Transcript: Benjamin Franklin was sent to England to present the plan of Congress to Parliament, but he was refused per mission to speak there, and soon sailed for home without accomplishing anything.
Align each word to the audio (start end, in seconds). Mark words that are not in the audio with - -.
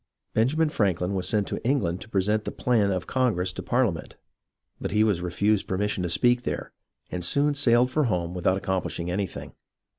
Benjamin 0.33 0.69
Franklin 0.69 1.13
was 1.13 1.29
sent 1.29 1.45
to 1.49 1.63
England 1.63 2.01
to 2.01 2.09
present 2.09 2.43
the 2.45 2.51
plan 2.51 2.89
of 2.89 3.05
Congress 3.05 3.53
to 3.53 3.61
Parliament, 3.61 4.15
but 4.79 4.89
he 4.89 5.03
was 5.03 5.21
refused 5.21 5.67
per 5.67 5.77
mission 5.77 6.01
to 6.01 6.09
speak 6.09 6.41
there, 6.41 6.71
and 7.11 7.23
soon 7.23 7.53
sailed 7.53 7.91
for 7.91 8.05
home 8.05 8.33
without 8.33 8.57
accomplishing 8.57 9.11
anything. 9.11 9.53